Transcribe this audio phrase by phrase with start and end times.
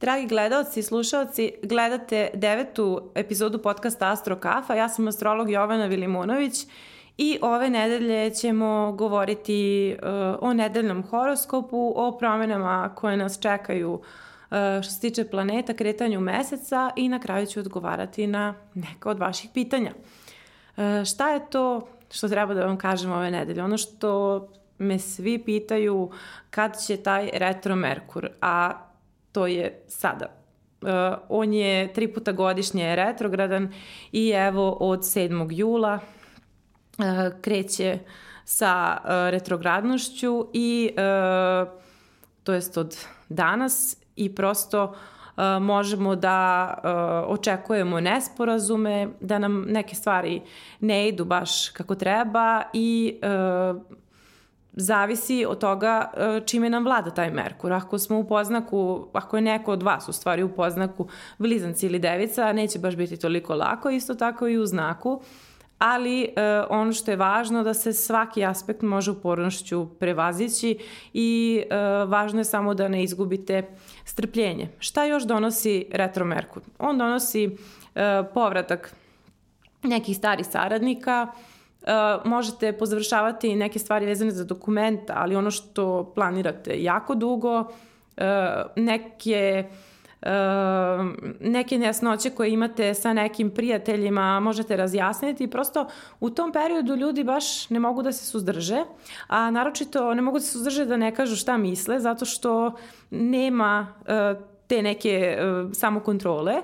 [0.00, 4.74] Dragi gledalci i slušalci, gledate devetu epizodu podcasta Astro Kafa.
[4.74, 6.66] Ja sam astrolog Jovana Vilimunović
[7.18, 10.08] i ove nedelje ćemo govoriti uh,
[10.40, 14.02] o nedeljnom horoskopu, o promenama koje nas čekaju uh,
[14.82, 19.50] što se tiče planeta, kretanju meseca i na kraju ću odgovarati na neka od vaših
[19.54, 19.92] pitanja.
[20.76, 23.64] Uh, šta je to što treba da vam kažem ove nedelje?
[23.64, 24.40] Ono što
[24.78, 26.10] me svi pitaju
[26.50, 28.89] kad će taj retro Merkur, a
[29.32, 30.26] to je sada.
[30.82, 30.88] Uh,
[31.28, 33.72] on je tri puta godišnje retrogradan
[34.12, 35.48] i evo od 7.
[35.50, 35.98] jula
[36.98, 37.04] uh,
[37.40, 37.98] kreće
[38.44, 41.68] sa uh, retrogradnošću i uh,
[42.44, 42.96] to jest od
[43.28, 50.42] danas i prosto uh, možemo da uh, očekujemo nesporazume, da nam neke stvari
[50.80, 53.82] ne idu baš kako treba i uh,
[54.72, 57.72] zavisi od toga e, čime nam vlada taj Merkur.
[57.72, 61.98] Ako smo u poznaku, ako je neko od vas u stvari u poznaku blizanci ili
[61.98, 65.22] devica, neće baš biti toliko lako, isto tako i u znaku,
[65.78, 66.30] ali e,
[66.68, 70.78] ono što je važno da se svaki aspekt može upornošću prevazići
[71.12, 73.68] i e, važno je samo da ne izgubite
[74.04, 74.68] strpljenje.
[74.78, 76.62] Šta još donosi retro Merkur?
[76.78, 78.94] On donosi e, povratak
[79.82, 81.26] nekih starih saradnika,
[81.82, 81.88] Uh,
[82.24, 87.66] možete pozavršavati neke stvari vezane za dokumenta, ali ono što planirate jako dugo, uh,
[88.76, 89.64] neke
[90.22, 90.28] uh,
[91.40, 95.50] neke nejasnoće koje imate sa nekim prijateljima možete razjasniti.
[95.50, 95.86] Prosto
[96.20, 98.84] u tom periodu ljudi baš ne mogu da se suzdrže,
[99.26, 102.72] a naročito ne mogu da se suzdrže da ne kažu šta misle zato što
[103.10, 103.94] nema
[104.66, 106.54] te neke uh, samokontrole,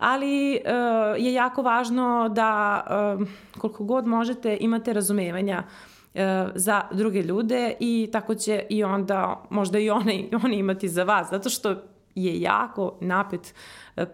[0.00, 2.82] ali uh, je jako važno da
[3.20, 6.20] uh, koliko god možete imate razumevanja uh,
[6.54, 11.30] za druge ljude i tako će i onda možda i oni, oni imati za vas,
[11.30, 11.76] zato što
[12.14, 13.54] je jako napet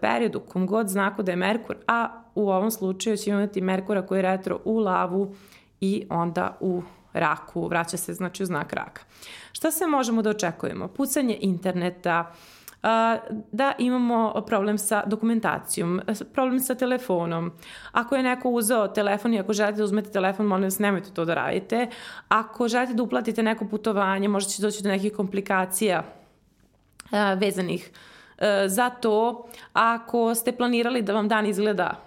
[0.01, 4.01] period u kom god znaku da je Merkur, a u ovom slučaju će imati Merkura
[4.01, 5.35] koji je retro u lavu
[5.81, 6.81] i onda u
[7.13, 9.01] raku, vraća se znači u znak raka.
[9.51, 10.87] Šta se možemo da očekujemo?
[10.87, 12.56] Pucanje interneta, uh,
[13.51, 16.01] da imamo problem sa dokumentacijom,
[16.33, 17.51] problem sa telefonom.
[17.91, 21.25] Ako je neko uzeo telefon i ako želite da uzmete telefon, molim vas, nemojte to
[21.25, 21.87] da radite.
[22.27, 26.03] Ako želite da uplatite neko putovanje, možda će doći do nekih komplikacija
[27.37, 27.91] vezanih
[28.67, 29.47] za to.
[29.73, 31.99] Ako ste planirali da vam dan izgleda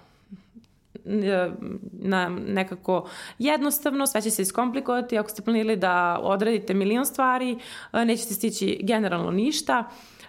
[1.92, 3.08] na nekako
[3.38, 5.18] jednostavno, sve će se iskomplikovati.
[5.18, 7.58] Ako ste planirali da odradite milion stvari,
[7.92, 9.84] nećete stići generalno ništa.
[9.88, 10.19] Uh,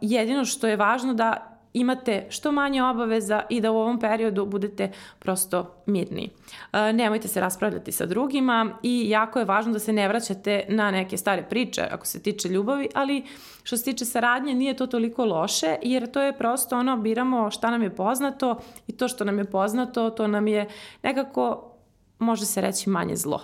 [0.00, 4.92] jedino što je važno da imate što manje obaveza i da u ovom periodu budete
[5.18, 6.30] prosto mirni.
[6.30, 10.90] Uh, nemojte se raspravljati sa drugima i jako je važno da se ne vraćate na
[10.90, 13.24] neke stare priče ako se tiče ljubavi, ali
[13.62, 17.70] što se tiče saradnje nije to toliko loše jer to je prosto ono biramo šta
[17.70, 20.68] nam je poznato i to što nam je poznato to nam je
[21.02, 21.72] nekako
[22.18, 23.40] može se reći manje zlo.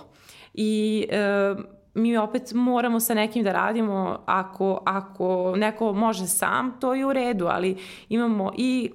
[0.53, 1.55] I e,
[1.95, 7.13] mi opet moramo sa nekim da radimo, ako, ako neko može sam, to je u
[7.13, 7.77] redu, ali
[8.09, 8.91] imamo i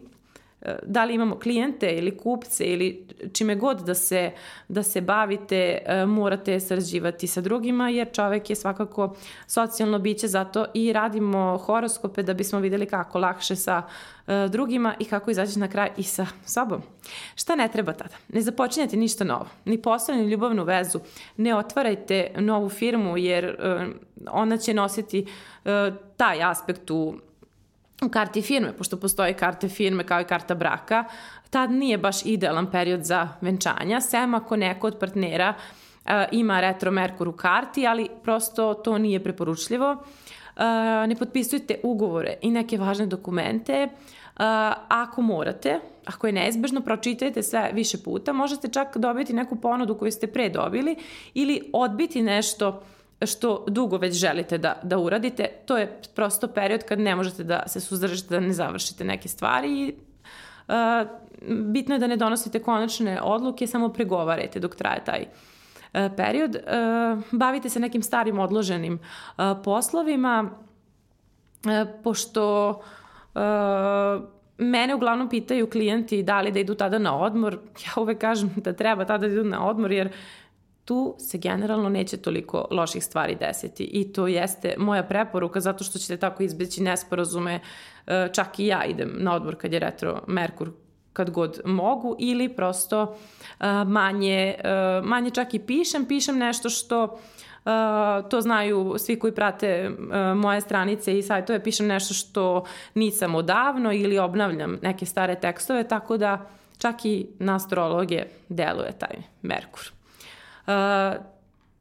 [0.82, 4.30] da li imamo klijente ili kupce ili čime god da se,
[4.68, 9.16] da se bavite, e, morate sarađivati sa drugima, jer čovek je svakako
[9.46, 13.82] socijalno biće, zato i radimo horoskope da bismo videli kako lakše sa
[14.30, 16.82] E, drugima i kako izaći na kraj i sa sobom.
[17.34, 18.14] Šta ne treba tada?
[18.28, 21.00] Ne započinjate ništa novo, ni posao, ni ljubavnu vezu.
[21.36, 23.56] Ne otvarajte novu firmu jer
[24.30, 25.26] ona će nositi
[26.16, 27.14] taj aspekt u
[28.06, 31.04] u karti firme, pošto postoje karte firme kao i karta braka,
[31.50, 36.90] tad nije baš idealan period za venčanja, sem ako neko od partnera uh, ima retro
[36.90, 39.90] Merkur u karti, ali prosto to nije preporučljivo.
[39.90, 40.62] Uh,
[41.08, 43.88] ne potpisujte ugovore i neke važne dokumente
[44.88, 50.12] ako morate, ako je neizbežno, pročitajte sve više puta, možete čak dobiti neku ponudu koju
[50.12, 50.96] ste pre dobili
[51.34, 52.82] ili odbiti nešto
[53.26, 55.46] što dugo već želite da, da uradite.
[55.66, 59.80] To je prosto period kad ne možete da se suzdržite, da ne završite neke stvari
[59.80, 59.94] i
[60.68, 61.08] uh,
[61.72, 66.56] bitno je da ne donosite konačne odluke, samo pregovarajte dok traje taj uh, period.
[66.56, 70.50] Uh, bavite se nekim starim odloženim uh, poslovima,
[71.64, 72.84] uh, pošto uh,
[73.34, 74.22] Uh,
[74.58, 77.58] mene uglavnom pitaju klijenti da li da idu tada na odmor.
[77.86, 80.12] Ja uvek kažem da treba tada da idu na odmor jer
[80.84, 85.98] tu se generalno neće toliko loših stvari desiti i to jeste moja preporuka zato što
[85.98, 90.70] ćete tako izbeći nesporazume uh, čak i ja idem na odmor kad je retro Merkur
[91.12, 94.54] kad god mogu ili prosto uh, manje,
[95.04, 97.18] manje čak i pišem, pišem nešto što
[98.30, 99.90] to znaju svi koji prate
[100.36, 106.16] moje stranice i sajtove, pišem nešto što nisam odavno ili obnavljam neke stare tekstove, tako
[106.16, 109.99] da čak i na astrologe deluje taj Merkur.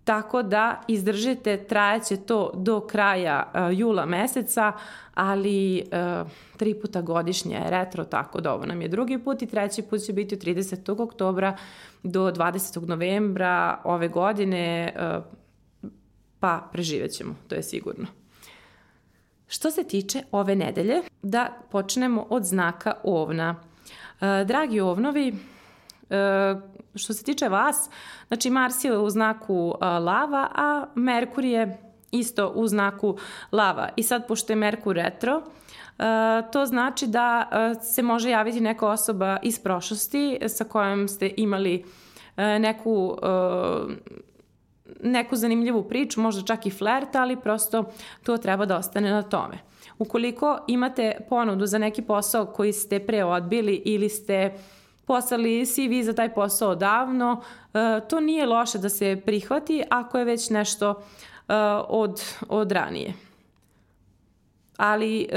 [0.09, 4.71] Tako da izdržite, trajaće to do kraja uh, jula meseca,
[5.13, 5.83] ali
[6.23, 9.81] uh, tri puta godišnje je retro, tako da ovo nam je drugi put i treći
[9.81, 11.01] put će biti od 30.
[11.01, 11.57] oktobra
[12.03, 12.87] do 20.
[12.87, 15.23] novembra ove godine, uh,
[16.39, 18.07] pa preživet ćemo, to je sigurno.
[19.47, 23.55] Što se tiče ove nedelje, da počnemo od znaka ovna.
[24.21, 25.33] Uh, dragi ovnovi,
[26.09, 26.61] uh,
[26.95, 27.89] što se tiče vas,
[28.27, 31.77] znači Mars je u znaku lava, a Merkur je
[32.11, 33.17] isto u znaku
[33.51, 33.89] lava.
[33.95, 35.41] I sad, pošto je Merkur retro,
[36.51, 37.49] to znači da
[37.81, 41.85] se može javiti neka osoba iz prošlosti sa kojom ste imali
[42.37, 43.17] neku
[45.03, 47.83] neku zanimljivu priču, možda čak i flert, ali prosto
[48.23, 49.57] to treba da ostane na tome.
[49.99, 54.78] Ukoliko imate ponudu za neki posao koji ste pre odbili ili ste uh,
[55.09, 57.41] poslali CV za taj posao davno,
[57.73, 61.53] e, to nije loše da se prihvati ako je već nešto e,
[61.87, 63.13] od, od ranije.
[64.77, 65.27] Ali e,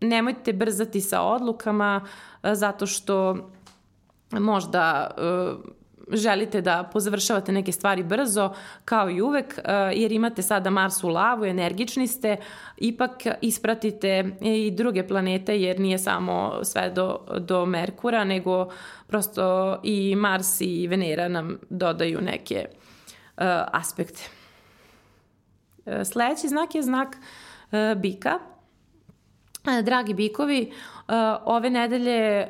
[0.00, 2.06] nemojte brzati sa odlukama
[2.42, 3.36] zato što
[4.30, 5.10] možda
[6.12, 11.08] želite da pozavršavate neke stvari brzo, kao i uvek, e, jer imate sada Mars u
[11.08, 12.36] lavu, energični ste,
[12.76, 18.68] ipak ispratite i druge planete, jer nije samo sve do, do Merkura, nego
[19.06, 24.22] prosto i Mars i Venera nam dodaju neke uh, aspekte.
[25.86, 28.38] E, sledeći znak je znak uh, bika.
[29.82, 30.72] Dragi bikovi,
[31.44, 32.48] ove nedelje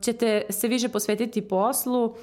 [0.00, 2.16] ćete se više posvetiti poslu,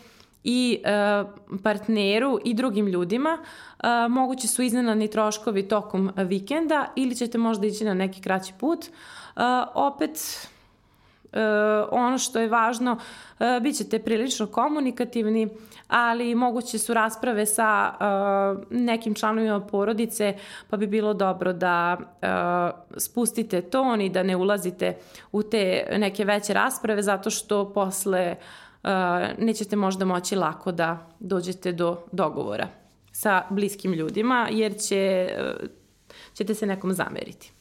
[0.44, 1.24] i e,
[1.64, 3.38] partneru i drugim ljudima.
[3.84, 8.86] E, mogući su iznenadni troškovi tokom vikenda ili ćete možda ići na neki kraći put.
[8.86, 8.90] E,
[9.74, 10.48] opet,
[11.34, 11.40] e,
[11.92, 12.98] ono što je važno,
[13.40, 15.50] e, bit ćete prilično komunikativni,
[15.88, 20.36] ali moguće su rasprave sa e, nekim članovima porodice,
[20.70, 22.28] pa bi bilo dobro da e,
[23.00, 24.98] spustite ton i da ne ulazite
[25.32, 28.63] u te neke veće rasprave, zato što posle Uh,
[29.38, 32.68] nećete možda moći lako da dođete do dogovora
[33.12, 35.70] sa bliskim ljudima, jer će, uh,
[36.34, 37.52] ćete se nekom zameriti.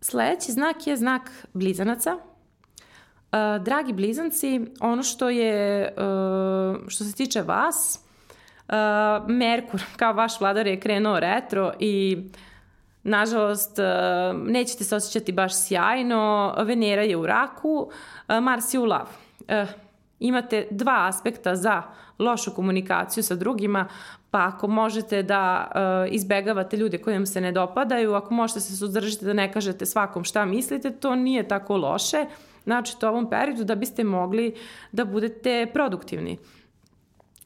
[0.00, 2.14] Sledeći znak je znak blizanaca.
[2.14, 5.94] Uh, dragi blizanci, ono što je,
[6.88, 7.98] što se tiče vas,
[9.28, 12.32] Merkur kao vaš vladar je krenuo retro i uh,
[13.04, 13.82] Nažalost, e,
[14.32, 17.90] nećete se osjećati baš sjajno, Venera je u raku,
[18.28, 19.08] e, Mars je u lav.
[19.48, 19.66] E,
[20.20, 21.82] imate dva aspekta za
[22.18, 23.88] lošu komunikaciju sa drugima,
[24.30, 25.70] pa ako možete da
[26.10, 30.24] izbegavate ljude koji vam se ne dopadaju, ako možete se suzdržiti da ne kažete svakom
[30.24, 32.26] šta mislite, to nije tako loše.
[32.64, 34.54] Znači, to ovom periodu da biste mogli
[34.92, 36.38] da budete produktivni.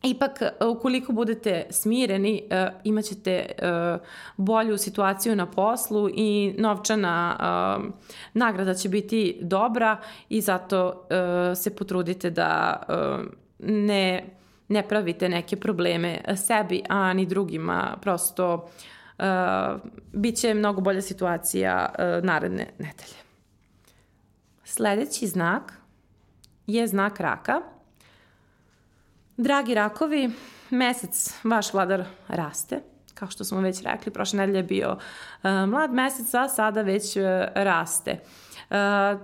[0.03, 4.01] Ipak, e, ukoliko budete smireni, uh, imaćete uh,
[4.37, 7.37] bolju situaciju na poslu i novčana
[8.35, 11.07] nagrada će biti dobra i zato
[11.57, 12.83] se potrudite da
[13.59, 14.25] ne,
[14.69, 17.97] ne pravite neke probleme sebi, a ni drugima.
[18.03, 18.55] Prosto
[19.19, 19.25] uh,
[20.13, 21.89] bit će mnogo bolja situacija
[22.23, 23.17] naredne nedelje.
[24.65, 25.73] Sledeći znak
[26.67, 27.61] je znak raka–
[29.37, 30.31] Dragi rakovi,
[30.71, 32.81] mesec vaš vladar raste,
[33.15, 37.17] kao što smo već rekli, prošle nedelje je bio uh, mlad mesec, a sada već
[37.17, 37.23] uh,
[37.55, 38.19] raste.
[38.71, 38.77] Uh,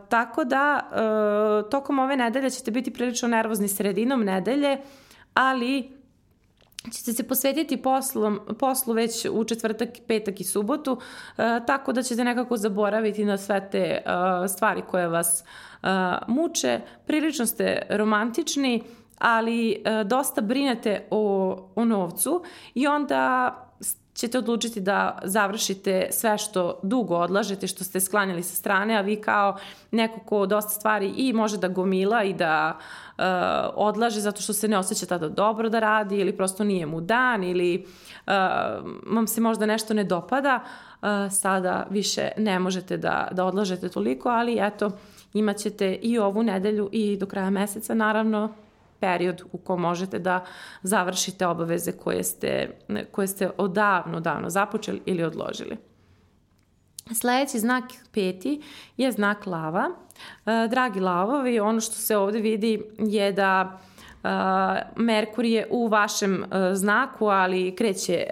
[0.09, 4.79] tako da uh, tokom ove nedelje ćete biti prilično nervozni sredinom nedelje,
[5.35, 5.91] ali
[6.93, 12.25] ćete se posvetiti poslom, poslu već u četvrtak, petak i subotu, uh, tako da ćete
[12.25, 15.45] nekako zaboraviti na sve te uh, stvari koje vas
[15.83, 15.89] uh,
[16.29, 16.81] muče.
[17.07, 18.83] Prilično ste romantični,
[19.23, 22.43] ali e, dosta brinete o, o novcu
[22.75, 23.55] i onda
[24.15, 29.17] ćete odlučiti da završite sve što dugo odlažete, što ste sklanjali sa strane, a vi
[29.17, 29.57] kao
[29.91, 33.25] neko ko dosta stvari i može da gomila i da uh,
[33.75, 37.45] odlaže zato što se ne osjeća tada dobro da radi ili prosto nije mu dan
[37.45, 37.87] ili
[38.27, 38.33] uh,
[39.15, 40.61] vam se možda nešto ne dopada,
[41.03, 44.91] uh, sada više ne možete da, da odlažete toliko, ali eto,
[45.35, 48.55] imat ćete i ovu nedelju i do kraja meseca naravno
[49.03, 50.45] period u kom možete da
[50.83, 52.79] završite obaveze koje ste,
[53.11, 55.77] koje ste odavno, davno započeli ili odložili.
[57.15, 58.63] Sledeći znak peti
[58.97, 59.91] je znak lava.
[60.47, 63.79] E, dragi lavovi, ono što se ovde vidi je da
[64.97, 68.27] Merkur je u vašem znaku, ali kreće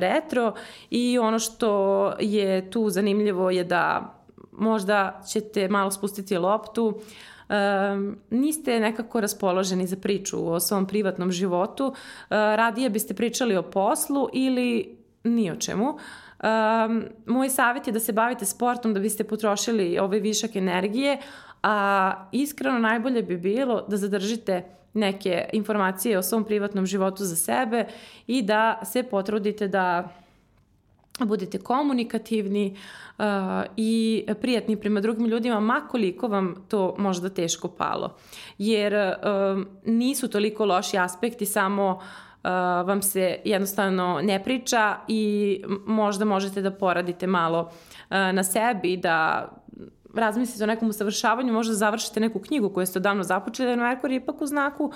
[0.00, 0.54] retro
[0.90, 4.14] i ono što je tu zanimljivo je da
[4.52, 7.00] možda ćete malo spustiti loptu,
[7.48, 11.94] um, niste nekako raspoloženi za priču o svom privatnom životu, uh,
[12.30, 15.86] radije biste pričali o poslu ili ni o čemu.
[15.86, 21.18] Um, moj savjet je da se bavite sportom da biste potrošili ovaj višak energije,
[21.62, 27.86] a iskreno najbolje bi bilo da zadržite neke informacije o svom privatnom životu za sebe
[28.26, 30.08] i da se potrudite da
[31.24, 32.76] budete komunikativni
[33.18, 33.24] uh,
[33.76, 38.16] i prijatni prema drugim ljudima, makoliko vam to možda teško palo.
[38.58, 42.50] Jer uh, nisu toliko loši aspekti, samo uh,
[42.86, 47.70] vam se jednostavno ne priča i možda možete da poradite malo uh,
[48.10, 49.48] na sebi, da
[50.14, 54.16] razmislite o nekom usavršavanju, možda završite neku knjigu koju ste odavno započeli, jer Merkur je
[54.16, 54.92] ipak u znaku uh,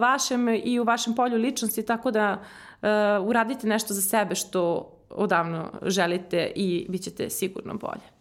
[0.00, 5.70] vašem i u vašem polju ličnosti, tako da uh, uradite nešto za sebe što odavno
[5.82, 8.18] želite i bit ćete sigurno bolje.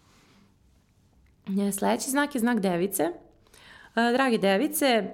[1.72, 3.04] Sledeći znak je znak device.
[3.04, 5.14] E, dragi device, e,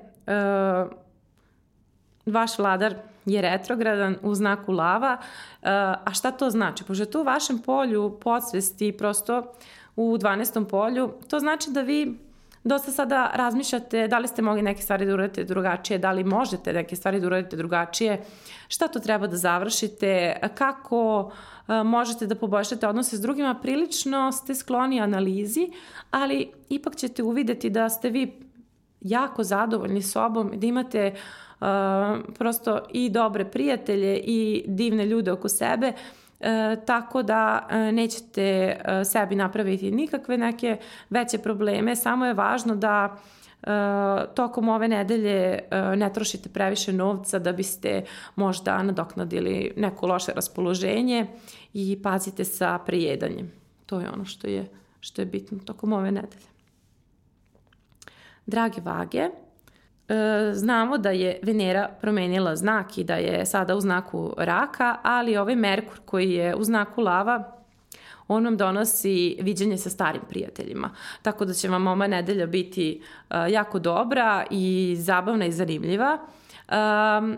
[2.26, 5.18] vaš vladar je retrogradan u znaku lava.
[5.22, 5.70] E,
[6.06, 6.84] a šta to znači?
[6.84, 9.54] Pošto je tu u vašem polju podsvesti prosto
[9.96, 10.70] u 12.
[10.70, 12.20] polju, to znači da vi
[12.64, 16.74] dosta sada razmišljate da li ste mogli neke stvari da uradite drugačije, da li možete
[16.74, 18.24] neke stvari da uradite drugačije,
[18.68, 21.32] šta to treba da završite, kako
[21.68, 25.72] e, možete da poboljšate odnose s drugima, prilično ste skloni analizi,
[26.12, 28.32] ali ipak ćete uvideti da ste vi
[29.02, 31.14] jako zadovoljni sobom, da imate
[31.60, 31.68] uh,
[32.38, 38.42] prosto i dobre prijatelje i divne ljude oko sebe, uh, e, tako da e, nećete
[38.42, 40.78] e, sebi napraviti nikakve neke
[41.10, 43.18] veće probleme, samo je važno da
[43.64, 43.68] e,
[44.36, 51.28] tokom ove nedelje e, ne trošite previše novca da biste možda nadoknadili neko loše raspoloženje
[51.74, 53.52] i pazite sa prejedanjem.
[53.86, 54.70] To je ono što je,
[55.00, 56.54] što je bitno tokom ove nedelje.
[58.46, 59.30] Drage vage,
[60.54, 65.56] znamo da je Venera promenila znak i da je sada u znaku raka, ali ovaj
[65.56, 67.58] Merkur koji je u znaku lava,
[68.28, 70.90] on vam donosi viđenje sa starim prijateljima.
[71.22, 76.18] Tako da će vam ova nedelja biti uh, jako dobra i zabavna i zanimljiva.
[76.72, 77.38] Um,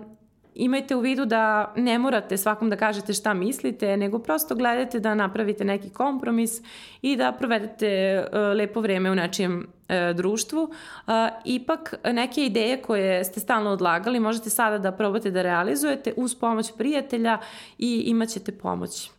[0.56, 5.16] imajte u vidu da ne morate svakom da kažete šta mislite, nego prosto gledajte da
[5.16, 6.62] napravite neki kompromis
[7.02, 10.62] i da provedete uh, lepo vreme u nečijem uh, društvu.
[10.64, 11.14] Uh,
[11.46, 16.72] ipak neke ideje koje ste stalno odlagali možete sada da probate da realizujete uz pomoć
[16.78, 17.38] prijatelja
[17.78, 19.12] i imaćete pomoć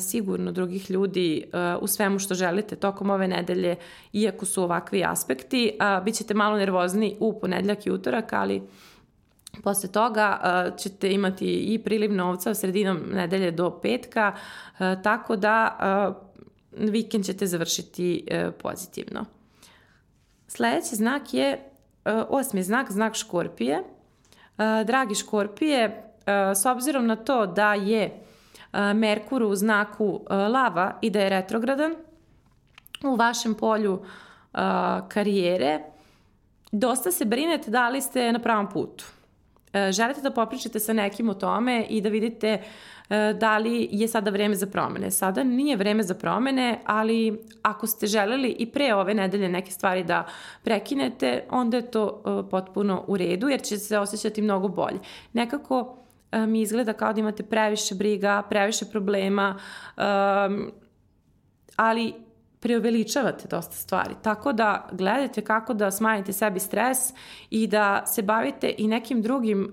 [0.00, 1.44] sigurno drugih ljudi
[1.80, 3.76] u svemu što želite tokom ove nedelje,
[4.12, 5.78] iako su ovakvi aspekti.
[6.04, 8.62] Bićete malo nervozni u ponedljak i utorak, ali
[9.62, 15.78] Posle toga uh, ćete imati i priliv novca sredinom nedelje do petka, uh, tako da
[16.10, 19.24] uh, vikend ćete završiti uh, pozitivno.
[20.46, 21.52] Sledeći znak je
[22.04, 23.78] uh, osmi znak, znak škorpije.
[23.78, 26.04] Uh, dragi škorpije,
[26.54, 28.22] s obzirom na to da je
[28.94, 31.94] Merkur u znaku lava i da je retrogradan,
[33.04, 34.02] u vašem polju
[35.08, 35.80] karijere,
[36.72, 39.04] dosta se brinete da li ste na pravom putu
[39.72, 42.62] želite da popričate sa nekim o tome i da vidite
[43.10, 45.10] e, da li je sada vreme za promene.
[45.10, 50.04] Sada nije vreme za promene, ali ako ste želeli i pre ove nedelje neke stvari
[50.04, 50.26] da
[50.62, 54.98] prekinete, onda je to e, potpuno u redu jer će se osjećati mnogo bolje.
[55.32, 55.94] Nekako
[56.32, 59.58] mi izgleda kao da imate previše briga, previše problema,
[61.76, 62.14] ali
[62.60, 64.14] preuveličavate dosta stvari.
[64.22, 66.98] Tako da gledajte kako da smanjite sebi stres
[67.50, 69.68] i da se bavite i nekim drugim e,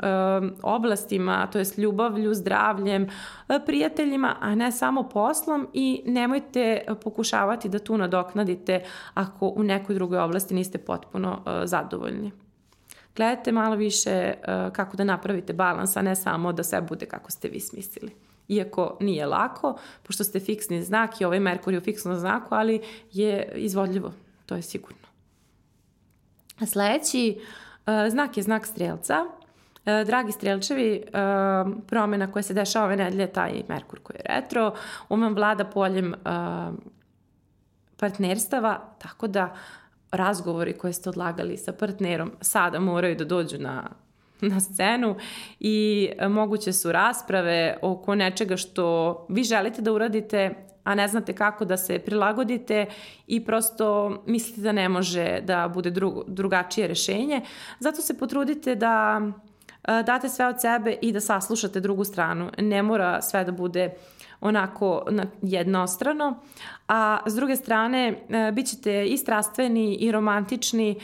[0.63, 3.07] oblastima, to jest ljubavlju, zdravljem,
[3.49, 9.95] e, prijateljima, a ne samo poslom i nemojte pokušavati da tu nadoknadite ako u nekoj
[9.95, 12.31] drugoj oblasti niste potpuno e, zadovoljni.
[13.15, 14.35] Gledajte malo više e,
[14.73, 18.97] kako da napravite balans, a ne samo da sve bude kako ste vi smislili iako
[18.99, 23.51] nije lako, pošto ste fiksni znak i ovaj Merkur je u fiksnom znaku, ali je
[23.55, 24.13] izvodljivo,
[24.45, 25.07] to je sigurno.
[26.67, 29.25] Sledeći uh, znak je znak strelca.
[29.25, 34.73] Uh, dragi strelčevi, uh, promena koja se dešava ove nedelje, taj Merkur koji je retro,
[35.09, 36.13] vam vlada poljem
[37.97, 39.55] partnerstava, tako da
[40.11, 43.89] razgovori koje ste odlagali sa partnerom sada moraju da dođu na
[44.51, 45.15] na scenu
[45.59, 51.33] i e, moguće su rasprave oko nečega što vi želite da uradite, a ne znate
[51.33, 52.85] kako da se prilagodite
[53.27, 57.41] i prosto mislite da ne može da bude drug, drugačije rešenje.
[57.79, 59.21] Zato se potrudite da
[59.87, 62.51] date sve od sebe i da saslušate drugu stranu.
[62.57, 63.93] Ne mora sve da bude
[64.45, 65.05] onako
[65.41, 66.39] jednostrano,
[66.87, 70.95] a s druge strane e, bit ćete i strastveni i romantični, e,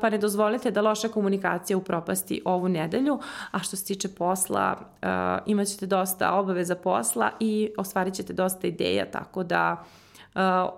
[0.00, 3.18] pa ne dozvolite da loša komunikacija upropasti ovu nedelju,
[3.50, 5.06] a što se tiče posla e,
[5.46, 9.84] imat ćete dosta obaveza posla i ostvarit ćete dosta ideja, tako da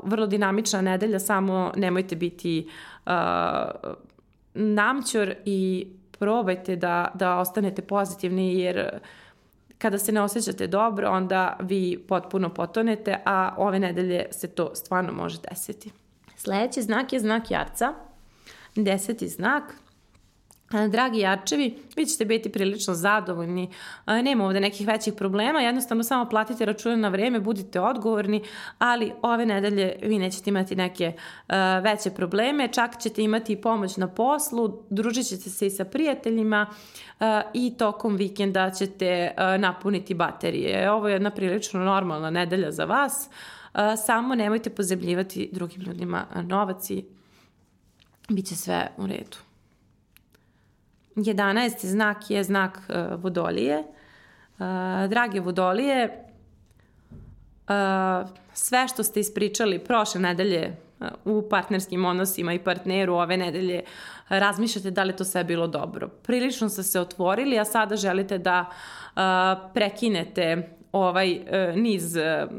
[0.02, 2.68] vrlo dinamična nedelja, samo nemojte biti
[4.54, 9.00] namćor i probajte da, da ostanete pozitivni jer
[9.78, 15.12] kada se ne osjećate dobro, onda vi potpuno potonete, a ove nedelje se to stvarno
[15.12, 15.90] može desiti.
[16.37, 17.94] Sledeći znak je znak jarca.
[18.75, 19.75] Deseti znak–
[20.70, 23.70] Dragi jarčevi, vi ćete biti prilično zadovoljni,
[24.06, 28.42] nema ovde nekih većih problema, jednostavno samo platite račune na vreme, budite odgovorni,
[28.78, 31.12] ali ove nedelje vi nećete imati neke
[31.82, 36.66] veće probleme, čak ćete imati pomoć na poslu, družit ćete se i sa prijateljima
[37.54, 40.90] i tokom vikenda ćete napuniti baterije.
[40.90, 43.28] Ovo je jedna prilično normalna nedelja za vas,
[44.06, 47.04] samo nemojte pozemljivati drugim ljudima novac i
[48.28, 49.37] bit će sve u redu.
[51.25, 51.87] 11.
[51.87, 53.78] znak je znak uh, vodolije.
[53.78, 54.64] Uh,
[55.08, 56.25] drage vodolije,
[57.68, 60.76] uh, sve što ste ispričali prošle nedelje
[61.25, 63.82] u partnerskim odnosima i partneru ove nedelje
[64.28, 66.08] razmišljate da li to sve bilo dobro.
[66.08, 69.22] Prilično ste se otvorili, a sada želite da uh,
[69.75, 72.50] prekinete ovaj uh, niz uh,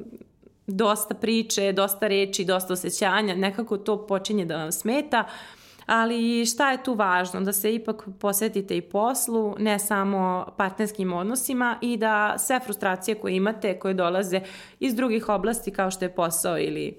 [0.67, 5.23] dosta priče, dosta reči, dosta osjećanja, nekako to počinje da vam smeta.
[5.27, 5.58] Uh,
[5.89, 7.41] ali šta je tu važno?
[7.41, 13.36] Da se ipak posvetite i poslu, ne samo partnerskim odnosima i da sve frustracije koje
[13.36, 14.41] imate, koje dolaze
[14.79, 16.98] iz drugih oblasti kao što je posao ili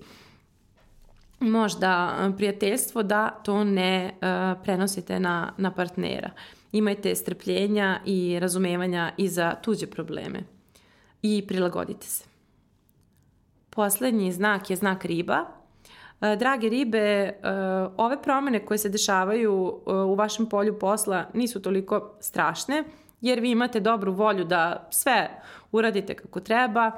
[1.40, 6.30] možda prijateljstvo, da to ne uh, prenosite na, na partnera.
[6.72, 10.42] Imajte strpljenja i razumevanja i za tuđe probleme
[11.22, 12.24] i prilagodite se.
[13.70, 15.59] Poslednji znak je znak riba E,
[16.20, 17.32] drage ribe, e,
[17.96, 22.84] ove promene koje se dešavaju e, u vašem polju posla nisu toliko strašne,
[23.20, 26.92] jer vi imate dobru volju da sve uradite kako treba,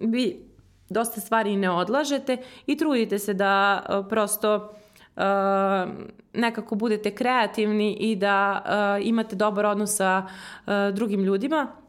[0.00, 0.40] vi
[0.88, 2.36] dosta stvari ne odlažete
[2.66, 4.74] i trudite se da prosto
[6.32, 8.62] nekako budete kreativni i da
[9.02, 10.26] imate dobar odnos sa
[10.92, 11.66] drugim ljudima.
[11.66, 11.85] E,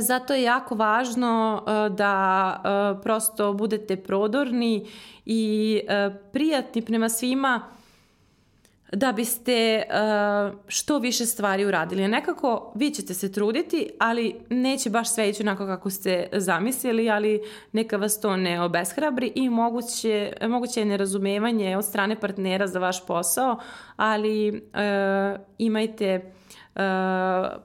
[0.00, 4.86] zato je jako važno e, da e, prosto budete prodorni
[5.24, 5.80] i
[6.32, 7.60] prijatni prema svima
[8.92, 9.82] da biste
[10.68, 12.08] što više stvari uradili.
[12.08, 17.40] Nekako vi ćete se truditi, ali neće baš sve ići onako kako ste zamislili, ali
[17.72, 23.06] neka vas to ne obeshrabri i moguće, moguće je nerazumevanje od strane partnera za vaš
[23.06, 23.58] posao,
[23.96, 24.62] ali
[25.58, 26.32] imajte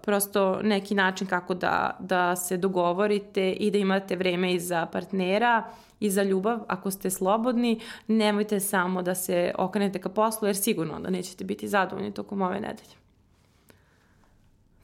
[0.02, 5.64] prosto neki način kako da, da se dogovorite i da imate vreme i za partnera
[6.00, 7.80] i za ljubav ako ste slobodni.
[8.08, 12.60] Nemojte samo da se okrenete ka poslu jer sigurno da nećete biti zadovoljni tokom ove
[12.60, 12.96] nedelje.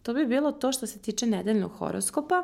[0.04, 2.44] To bi bilo to što se tiče nedeljnog horoskopa.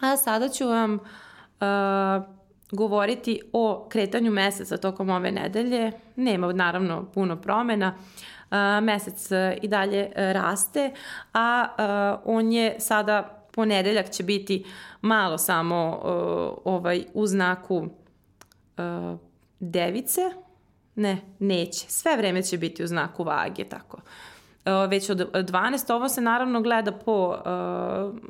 [0.00, 2.24] A sada ću vam uh,
[2.70, 5.92] govoriti o kretanju meseca tokom ove nedelje.
[6.16, 7.94] Nema naravno puno promena.
[7.96, 8.33] Uh,
[8.82, 10.90] mesec e, i dalje e, raste,
[11.32, 11.82] a e,
[12.24, 14.64] on je sada ponedeljak će biti
[15.00, 16.00] malo samo
[16.64, 17.88] ovaj u znaku
[19.60, 20.20] device,
[20.94, 21.86] ne, neće.
[21.88, 23.98] Sve vreme će biti u znaku vage, tako.
[24.88, 25.92] Već od 12.
[25.94, 27.36] Ovo se naravno gleda po,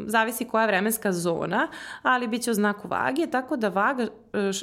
[0.06, 1.68] zavisi koja je vremenska zona,
[2.02, 4.06] ali bit će u znaku vage, tako da vaga,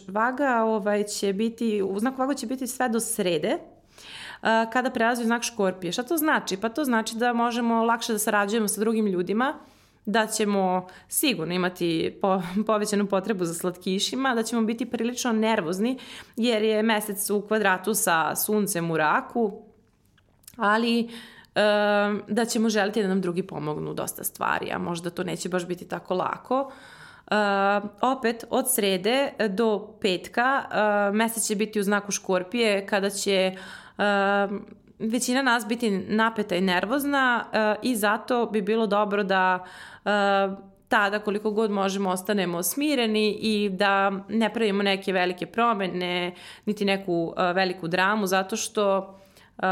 [0.07, 3.57] vaga ovaj, će biti, u znaku vaga će biti sve do srede,
[4.73, 5.91] kada prelazi u znak škorpije.
[5.91, 6.57] Šta to znači?
[6.57, 9.53] Pa to znači da možemo lakše da sarađujemo sa drugim ljudima,
[10.05, 15.97] da ćemo sigurno imati po, povećanu potrebu za slatkišima, da ćemo biti prilično nervozni
[16.35, 19.61] jer je mesec u kvadratu sa suncem u raku,
[20.57, 21.07] ali e,
[22.27, 25.87] da ćemo želiti da nam drugi pomognu dosta stvari, a možda to neće baš biti
[25.87, 26.71] tako lako.
[27.31, 27.37] Uh,
[28.01, 33.55] opet od srede do petka uh, mesec će biti u znaku škorpije kada će
[34.99, 39.65] većina nas biti napeta i nervozna uh, i zato bi bilo dobro da
[40.05, 40.11] uh,
[40.87, 47.13] tada koliko god možemo ostanemo smireni i da ne pravimo neke velike promene, niti neku
[47.13, 48.97] uh, veliku dramu, zato što
[49.57, 49.63] uh,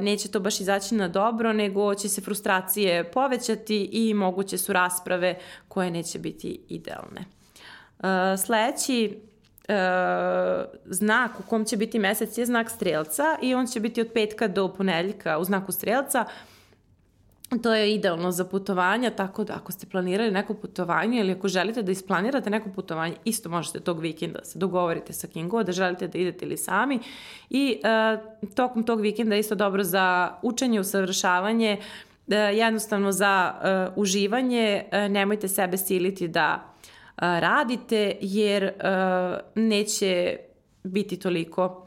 [0.00, 5.38] neće to baš izaći na dobro, nego će se frustracije povećati i moguće su rasprave
[5.68, 7.24] koje neće biti idealne.
[8.38, 9.29] sledeći
[10.84, 14.48] znak u kom će biti mesec je znak strelca i on će biti od petka
[14.48, 16.24] do ponedeljka u znaku strelca.
[17.62, 21.82] To je idealno za putovanja, tako da ako ste planirali neko putovanje ili ako želite
[21.82, 25.72] da isplanirate neko putovanje, isto možete tog vikenda da se dogovorite sa kim god, da
[25.72, 27.00] želite da idete ili sami.
[27.50, 28.18] I e,
[28.54, 31.76] tokom tog vikenda isto dobro za učenje, usavršavanje,
[32.28, 36.69] e, jednostavno za e, uživanje, e, nemojte sebe siliti da e,
[37.20, 38.72] radite, jer
[39.54, 40.36] neće
[40.82, 41.86] biti toliko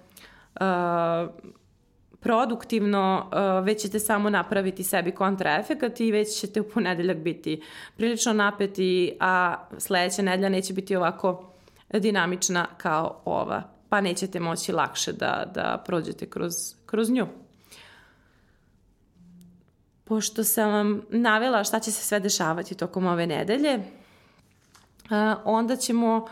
[2.19, 3.29] produktivno,
[3.63, 7.61] već ćete samo napraviti sebi kontraefekat i već ćete u ponedeljak biti
[7.97, 11.53] prilično napeti, a sledeća nedelja neće biti ovako
[11.93, 16.53] dinamična kao ova, pa nećete moći lakše da, da prođete kroz,
[16.85, 17.27] kroz nju.
[20.03, 23.79] Pošto sam vam navela šta će se sve dešavati tokom ove nedelje,
[25.43, 26.27] onda ćemo uh,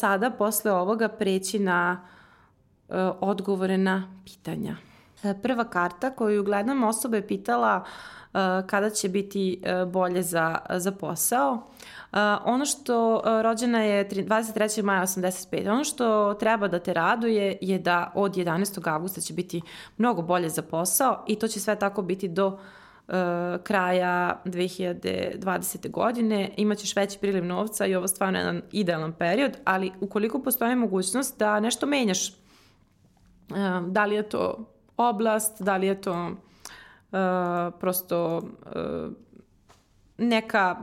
[0.00, 2.00] sada posle ovoga preći na
[3.20, 4.76] odgovore na pitanja.
[5.24, 7.84] E, prva karta koju gledam osoba je pitala
[8.66, 11.62] kada će biti bolje za, za posao.
[12.44, 14.82] Ono što rođena je 23.
[14.82, 15.70] maja 85.
[15.70, 18.92] Ono što treba da te raduje je da od 11.
[18.92, 19.62] augusta će biti
[19.96, 22.58] mnogo bolje za posao i to će sve tako biti do
[23.62, 25.90] kraja 2020.
[25.90, 26.50] godine.
[26.56, 31.38] Imaćeš veći priliv novca i ovo stvarno je jedan idealan period, ali ukoliko postoji mogućnost
[31.38, 32.36] da nešto menjaš, uh,
[33.86, 36.30] da li je to oblast, da li je to
[37.12, 37.18] uh,
[37.80, 38.42] prosto
[40.18, 40.76] neka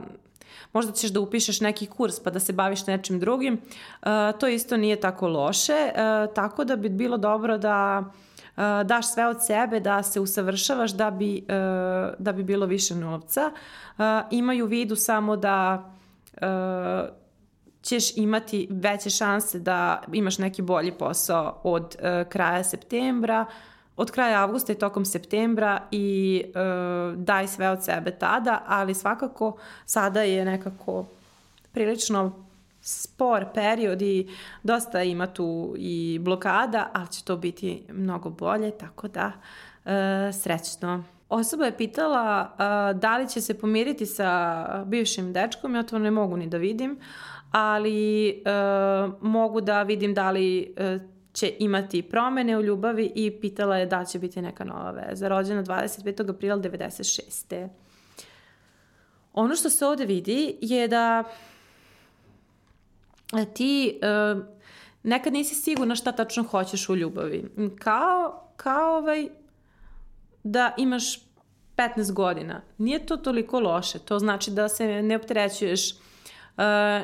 [0.72, 3.60] možda ćeš da upišeš neki kurs pa da se baviš nečim drugim,
[4.40, 5.90] to isto nije tako loše,
[6.34, 8.04] tako da bi bilo dobro da
[8.84, 13.50] daš sve od sebe, da se usavršavaš da bi, uh, da bi bilo više novca.
[13.98, 15.90] Uh, imaju u vidu samo da
[17.82, 21.96] ćeš imati veće šanse da imaš neki bolji posao od
[22.28, 23.46] kraja septembra,
[23.96, 26.44] od kraja avgusta i tokom septembra i
[27.16, 31.06] daj sve od sebe tada, ali svakako sada je nekako
[31.72, 32.45] prilično
[32.86, 34.28] spor period i
[34.62, 39.32] dosta ima tu i blokada, ali će to biti mnogo bolje, tako da
[39.84, 41.04] e, srećno.
[41.28, 46.10] Osoba je pitala e, da li će se pomiriti sa bivšim dečkom, ja to ne
[46.10, 46.98] mogu ni da vidim,
[47.50, 48.32] ali e,
[49.20, 50.98] mogu da vidim da li e,
[51.32, 55.28] će imati promene u ljubavi i pitala je da će biti neka nova veza.
[55.28, 56.30] Rođena 25.
[56.30, 57.68] aprila 96.
[59.32, 61.24] Ono što se ovde vidi je da
[63.54, 64.00] ti
[64.36, 64.44] uh,
[65.02, 67.44] nekad nisi sigurna šta tačno hoćeš u ljubavi.
[67.78, 69.28] Kao, kao ovaj,
[70.42, 71.20] da imaš
[71.76, 72.62] 15 godina.
[72.78, 73.98] Nije to toliko loše.
[73.98, 75.94] To znači da se ne opterećuješ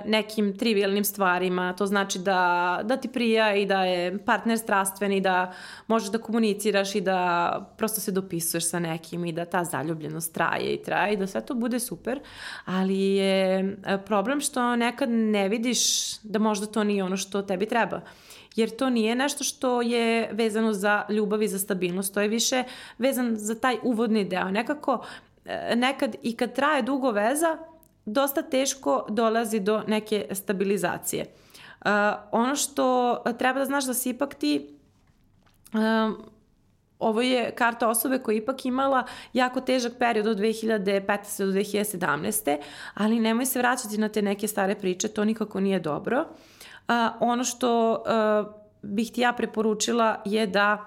[0.04, 1.72] nekim trivialnim stvarima.
[1.72, 5.52] To znači da, da ti prija i da je partner strastven i da
[5.86, 10.74] možeš da komuniciraš i da prosto se dopisuješ sa nekim i da ta zaljubljenost traje
[10.74, 12.20] i traje i da sve to bude super,
[12.64, 15.80] ali je uh, problem što nekad ne vidiš
[16.22, 18.00] da možda to nije ono što tebi treba
[18.56, 22.64] jer to nije nešto što je vezano za ljubav i za stabilnost, to je više
[22.98, 24.50] vezan za taj uvodni deo.
[24.50, 27.58] Nekako, uh, nekad i kad traje dugo veza,
[28.04, 31.26] dosta teško dolazi do neke stabilizacije.
[31.84, 31.90] Uh,
[32.32, 34.78] ono što treba da znaš da si ipak ti
[35.74, 36.32] uh,
[37.02, 41.44] ovo je karta osobe koja je ipak imala jako težak period od 2015.
[41.44, 42.58] do 2017.
[42.94, 46.20] Ali nemoj se vraćati na te neke stare priče, to nikako nije dobro.
[46.20, 50.86] Uh, ono što uh, bih ti ja preporučila je da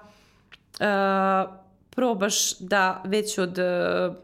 [0.80, 1.54] uh,
[1.90, 4.16] probaš da već od uh,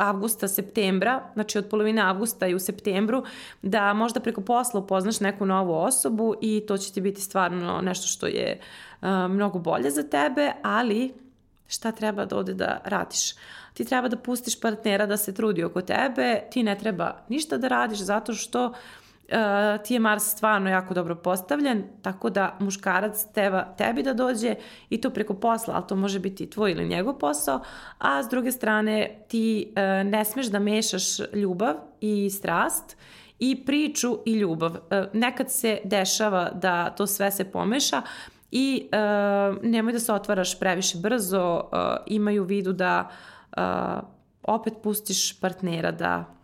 [0.00, 3.24] avgusta, septembra, znači od polovine avgusta i u septembru,
[3.62, 8.06] da možda preko posla upoznaš neku novu osobu i to će ti biti stvarno nešto
[8.06, 11.12] što je uh, mnogo bolje za tebe, ali
[11.68, 13.34] šta treba da ode da radiš?
[13.74, 17.68] Ti treba da pustiš partnera da se trudi oko tebe, ti ne treba ništa da
[17.68, 18.72] radiš zato što
[19.32, 24.14] uh, uh, ti je Mars stvarno jako dobro postavljen, tako da muškarac teba, tebi da
[24.14, 24.54] dođe
[24.90, 27.60] i to preko posla, ali to može biti tvoj ili njegov posao,
[27.98, 32.96] a s druge strane ti uh, ne smeš da mešaš ljubav i strast
[33.38, 34.70] i priču i ljubav.
[34.70, 34.78] Uh,
[35.12, 38.02] nekad se dešava da to sve se pomeša
[38.50, 43.10] i uh, nemoj da se otvaraš previše brzo, uh, imaju u vidu da
[43.56, 43.62] uh,
[44.42, 46.39] opet pustiš partnera da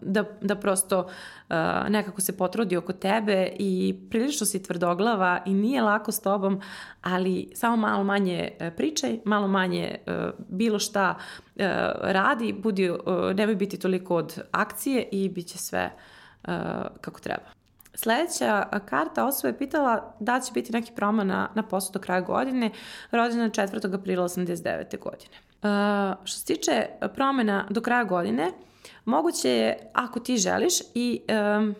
[0.00, 1.56] da, da prosto uh,
[1.88, 6.60] nekako se potrudi oko tebe i prilično si tvrdoglava i nije lako s tobom,
[7.02, 10.14] ali samo malo manje uh, pričaj, malo manje uh,
[10.48, 11.62] bilo šta uh,
[12.00, 12.98] radi, budi, uh,
[13.34, 15.90] nemoj biti toliko od akcije i bit će sve
[17.00, 17.60] kako treba.
[17.94, 22.70] Sledeća karta osoba je pitala da će biti neki promena na poslu do kraja godine,
[23.10, 23.94] rođena 4.
[23.94, 24.98] aprila 89.
[24.98, 25.36] godine.
[25.62, 28.52] Uh, što se tiče promena do kraja godine,
[29.04, 31.20] moguće je ako ti želiš i
[31.58, 31.74] um,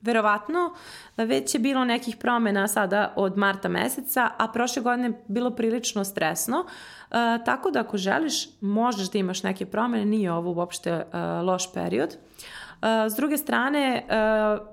[0.00, 0.74] verovatno
[1.16, 6.60] već je bilo nekih promena sada od marta meseca, a prošle godine bilo prilično stresno,
[6.60, 11.02] uh, tako da ako želiš možeš da imaš neke promene, nije ovo uopšte uh,
[11.46, 12.08] loš period.
[12.10, 14.66] Uh, s druge strane, uh,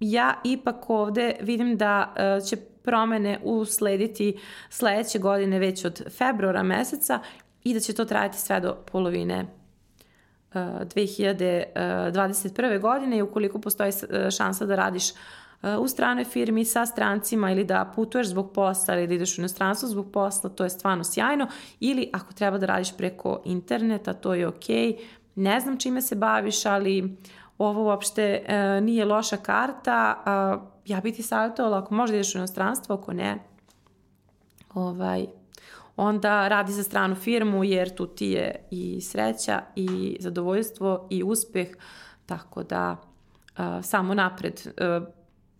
[0.00, 4.38] ja ipak ovde vidim da uh, će promene uslediti
[4.70, 7.20] sledeće godine već od februara meseca
[7.64, 9.46] i da će to trajati sve do polovine
[10.56, 12.74] 2021.
[12.74, 15.04] E, godine i ukoliko postoji e, šansa da radiš
[15.80, 19.88] u stranoj firmi sa strancima ili da putuješ zbog posla ili da ideš u inostranstvo
[19.88, 21.46] zbog posla, to je stvarno sjajno.
[21.80, 24.92] Ili ako treba da radiš preko interneta, to je okej.
[24.92, 24.98] Okay.
[25.34, 27.16] Ne znam čime se baviš, ali
[27.58, 30.22] ovo uopšte e, nije loša karta.
[30.26, 30.30] E,
[30.86, 33.38] ja bih ti savjetovala ako možda ideš u inostranstvo, ako ne,
[34.74, 35.26] ovaj,
[35.96, 41.68] onda radi za stranu firmu jer tu ti je i sreća i zadovoljstvo i uspeh,
[42.26, 45.00] tako da e, samo napred e,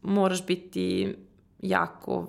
[0.03, 1.17] moraš biti
[1.63, 2.27] jako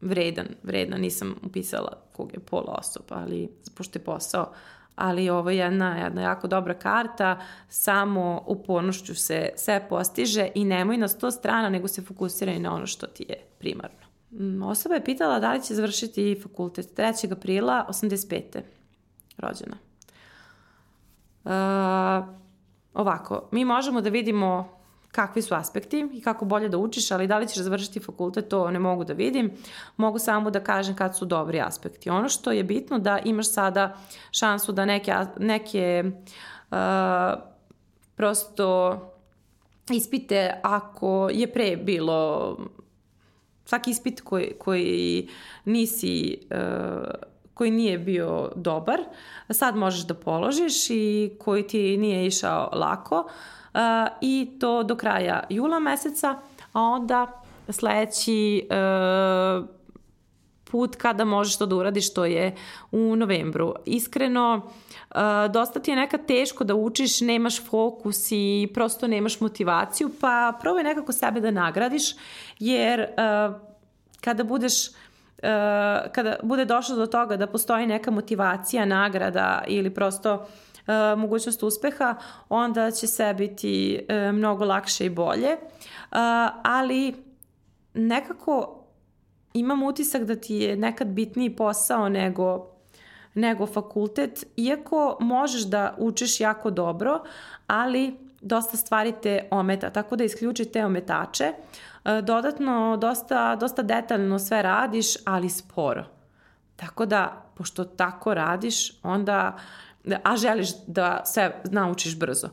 [0.00, 4.52] vredan, vredan, nisam upisala kog je pola osoba, ali pošto je posao,
[4.94, 10.96] ali ovo je jedna, jedna jako dobra karta, samo upornošću se sve postiže i nemoj
[10.96, 14.07] na sto strana, nego se fokusiraj na ono što ti je primarno.
[14.30, 17.32] Mm, osoba je pitala da li će završiti fakultet 3.
[17.32, 18.60] aprila 85.
[19.38, 19.76] rođena.
[21.44, 22.34] Uh,
[22.94, 24.78] ovako, mi možemo da vidimo
[25.12, 28.70] kakvi su aspekti i kako bolje da učiš, ali da li ćeš završiti fakultet, to
[28.70, 29.50] ne mogu da vidim.
[29.96, 32.10] Mogu samo da kažem kad su dobri aspekti.
[32.10, 33.96] Ono što je bitno da imaš sada
[34.30, 36.04] šansu da neke, neke
[36.70, 36.76] uh,
[38.16, 38.98] prosto
[39.90, 42.56] ispite ako je pre bilo
[43.68, 45.28] svaki ispit koji, koji
[45.64, 47.10] nisi uh,
[47.54, 49.00] koji nije bio dobar,
[49.50, 53.28] sad možeš da položiš i koji ti nije išao lako,
[53.74, 53.80] uh,
[54.20, 56.38] i to do kraja jula meseca,
[56.72, 59.66] a onda sledeći uh,
[60.64, 62.56] put kada možeš to da uradiš, to je
[62.92, 63.74] u novembru.
[63.86, 64.70] Iskreno,
[65.50, 70.84] dosta ti je nekad teško da učiš, nemaš fokus i prosto nemaš motivaciju, pa probaj
[70.84, 72.14] nekako sebe da nagradiš,
[72.58, 73.06] jer
[74.20, 74.74] kada budeš
[76.12, 80.46] kada bude došlo do toga da postoji neka motivacija, nagrada ili prosto
[81.16, 82.14] mogućnost uspeha,
[82.48, 85.56] onda će sve biti e, mnogo lakše i bolje.
[86.62, 87.14] Ali
[87.94, 88.84] nekako
[89.54, 92.77] imam utisak da ti je nekad bitniji posao nego
[93.38, 97.22] nego fakultet, iako možeš da učiš jako dobro,
[97.66, 101.52] ali dosta stvari te ometa, tako da isključi te ometače.
[102.22, 106.04] Dodatno, dosta, dosta detaljno sve radiš, ali sporo.
[106.76, 109.58] Tako da, pošto tako radiš, onda
[110.22, 112.48] a želiš da sve naučiš brzo,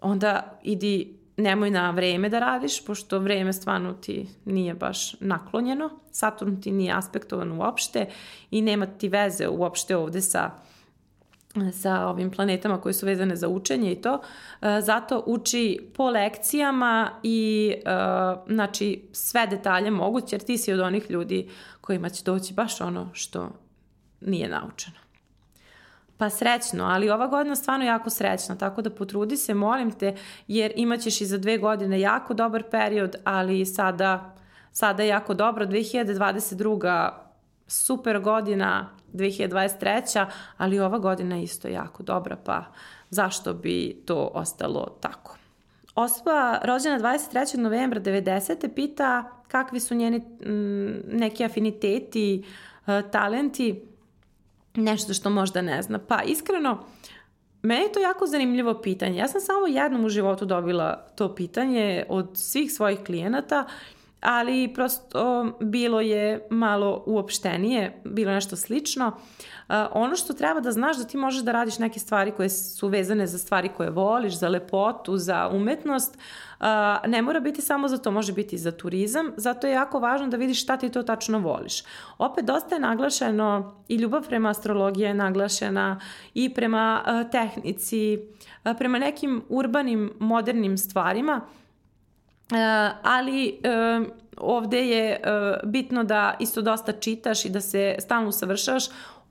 [0.00, 6.60] onda idi nemoj na vreme da radiš, pošto vreme stvarno ti nije baš naklonjeno, Saturn
[6.60, 8.06] ti nije aspektovan uopšte
[8.50, 10.50] i nema ti veze uopšte ovde sa
[11.72, 14.20] sa ovim planetama koji su vezane za učenje i to.
[14.62, 17.90] E, zato uči po lekcijama i e,
[18.46, 23.10] znači sve detalje moguće jer ti si od onih ljudi kojima će doći baš ono
[23.12, 23.50] što
[24.20, 25.05] nije naučeno.
[26.18, 30.16] Pa srećno, ali ova godina stvarno jako srećna, tako da potrudi se, molim te,
[30.48, 34.34] jer imaćeš i za dve godine jako dobar period, ali sada,
[34.72, 35.66] sada je jako dobro.
[35.66, 37.10] 2022.
[37.66, 40.26] super godina, 2023.
[40.56, 42.64] ali ova godina je isto jako dobra, pa
[43.10, 45.36] zašto bi to ostalo tako?
[45.94, 47.56] Osoba rođena 23.
[47.56, 48.74] novembra 90.
[48.74, 52.44] pita kakvi su njeni m, neki afiniteti,
[53.12, 53.82] talenti,
[54.76, 55.98] nešto što možda ne zna.
[55.98, 56.84] Pa iskreno,
[57.62, 59.18] meni je to jako zanimljivo pitanje.
[59.18, 63.66] Ja sam samo jednom u životu dobila to pitanje od svih svojih klijenata,
[64.26, 69.06] ali prosto bilo je malo uopštenije, bilo nešto slično.
[69.08, 72.88] Uh, ono što treba da znaš da ti možeš da radiš neke stvari koje su
[72.88, 76.18] vezane za stvari koje voliš, za lepotu, za umetnost,
[77.06, 80.28] ne mora biti samo za to, može biti i za turizam, zato je jako važno
[80.28, 81.82] da vidiš šta ti to tačno voliš.
[82.18, 86.00] Opet dosta je naglašeno i ljubav prema astrologiji je naglašena
[86.34, 88.18] i prema uh, tehnici,
[88.78, 91.40] prema nekim urbanim, modernim stvarima,
[93.02, 94.06] ali uh,
[94.36, 98.84] ovde je uh, bitno da isto dosta čitaš i da se stalno usavršavaš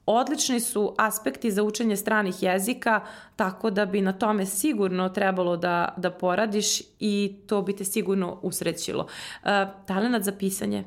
[0.05, 3.01] Odlični su aspekti za učenje stranih jezika,
[3.35, 8.39] tako da bi na tome sigurno trebalo da, da poradiš i to bi te sigurno
[8.41, 9.03] usrećilo.
[9.03, 9.49] Uh,
[9.85, 10.83] talenat za pisanje,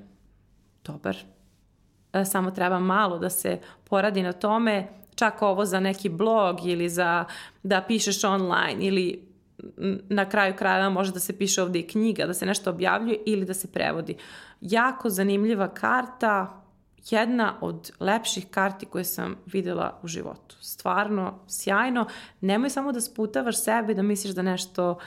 [0.84, 1.16] dobar.
[2.12, 6.88] Uh, samo treba malo da se poradi na tome, čak ovo za neki blog ili
[6.88, 7.24] za
[7.62, 9.28] da pišeš online ili
[10.08, 13.44] na kraju krajeva može da se piše ovde i knjiga, da se nešto objavljuje ili
[13.44, 14.16] da se prevodi.
[14.60, 16.62] Jako zanimljiva karta,
[17.10, 20.56] jedna od lepših karti koje sam videla u životu.
[20.60, 22.06] Stvarno, sjajno.
[22.40, 24.98] Nemoj samo da sputavaš sebe da misliš da nešto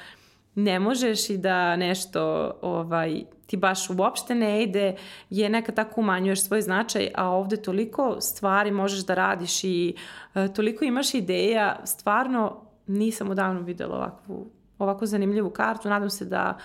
[0.55, 4.95] ne možeš i da nešto ovaj, ti baš uopšte ne ide,
[5.29, 9.95] je neka tako umanjuješ svoj značaj, a ovde toliko stvari možeš da radiš i
[10.35, 15.89] e, toliko imaš ideja, stvarno nisam odavno videla ovakvu, ovako zanimljivu kartu.
[15.89, 16.57] Nadam se da,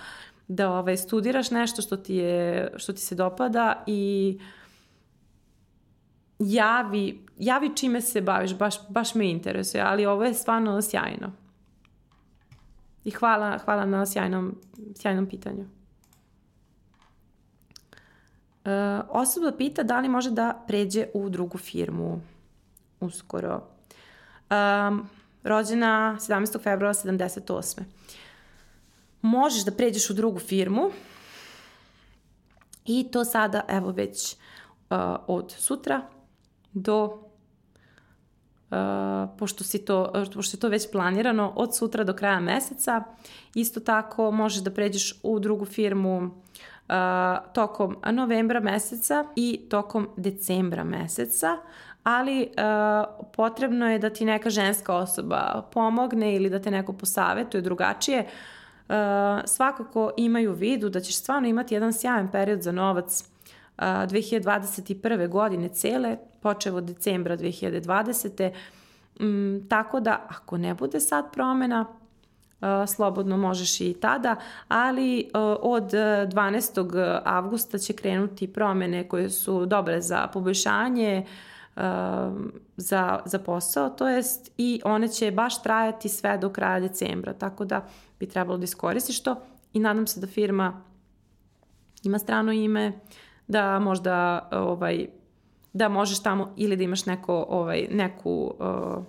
[0.47, 4.39] da ovaj, studiraš nešto što ti, je, što ti se dopada i
[6.39, 11.31] javi, javi čime se baviš, baš, baš me interesuje, ali ovo je stvarno sjajno.
[13.03, 14.55] I hvala, hvala na sjajnom,
[14.95, 15.65] sjajnom pitanju.
[18.65, 22.21] E, osoba pita da li može da pređe u drugu firmu
[22.99, 23.63] uskoro.
[24.49, 25.09] Um,
[25.47, 26.63] rođena 17.
[26.63, 27.79] februara 78.
[29.21, 30.91] Možeš da pređeš u drugu firmu
[32.85, 34.33] i to sada, evo već
[34.89, 36.01] uh, od sutra
[36.73, 37.27] do
[38.71, 38.77] uh,
[39.37, 43.03] pošto, si to, pošto je to već planirano od sutra do kraja meseca.
[43.55, 46.33] Isto tako možeš da pređeš u drugu firmu uh,
[47.53, 51.57] tokom novembra meseca i tokom decembra meseca,
[52.07, 57.61] ali uh, potrebno je da ti neka ženska osoba pomogne ili da te neko posavetuje
[57.61, 58.19] drugačije.
[58.19, 58.95] Uh,
[59.45, 63.23] svakako imaju vidu da ćeš stvarno imati jedan sjajan period za novac
[63.77, 65.29] uh, 2021.
[65.29, 68.51] godine cele, počeo od decembra 2020.
[69.19, 71.85] Um, tako da ako ne bude sad promena,
[72.61, 74.35] Uh, slobodno možeš i tada,
[74.67, 77.21] ali uh, od 12.
[77.25, 81.56] avgusta će krenuti promene koje su dobre za poboljšanje, Um,
[82.77, 87.65] za, za posao, to jest i one će baš trajati sve do kraja decembra, tako
[87.65, 87.85] da
[88.19, 89.35] bi trebalo da iskoristiš to
[89.73, 90.83] i nadam se da firma
[92.03, 92.99] ima strano ime,
[93.47, 95.07] da možda ovaj,
[95.73, 99.03] da možeš tamo ili da imaš neko, ovaj, neku uh,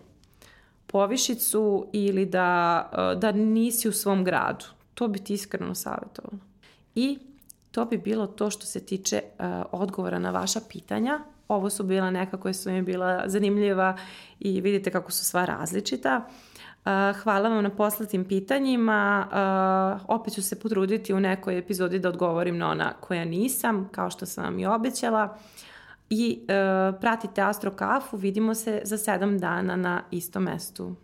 [0.87, 4.65] povišicu ili da, uh, da nisi u svom gradu.
[4.95, 6.39] To bi ti iskreno savjetovala.
[6.95, 7.19] I
[7.71, 12.11] to bi bilo to što se tiče uh, odgovora na vaša pitanja ovo su bila
[12.11, 13.97] neka koja su mi bila zanimljiva
[14.41, 16.27] i vidite kako su sva različita.
[17.23, 19.29] Hvala vam na poslatim pitanjima.
[20.09, 24.27] Opet ću se potruditi u nekoj epizodi da odgovorim na ona koja nisam, kao što
[24.27, 25.37] sam vam i obećala.
[26.11, 26.41] I
[27.01, 30.95] pratite Astro Kafu, vidimo se za sedam dana na istom mestu.